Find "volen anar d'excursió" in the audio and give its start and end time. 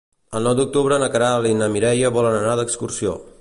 2.17-3.15